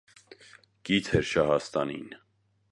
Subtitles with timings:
[0.89, 2.13] Կից էր շահաստանին։